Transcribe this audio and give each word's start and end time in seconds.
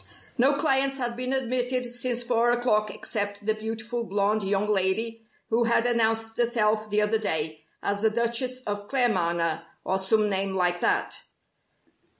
No 0.35 0.53
clients 0.53 0.97
had 0.97 1.15
been 1.15 1.31
admitted 1.31 1.85
since 1.85 2.23
four 2.23 2.51
o'clock 2.51 2.89
except 2.89 3.45
the 3.45 3.53
beautiful 3.53 4.03
blonde 4.03 4.41
young 4.41 4.65
lady 4.65 5.27
who 5.51 5.65
had 5.65 5.85
announced 5.85 6.39
herself 6.39 6.89
the 6.89 7.03
other 7.03 7.19
day 7.19 7.65
as 7.83 8.01
the 8.01 8.09
Duchess 8.09 8.63
of 8.63 8.87
Claremanagh 8.87 9.61
or 9.85 9.99
some 9.99 10.27
name 10.27 10.55
like 10.55 10.79
that. 10.79 11.25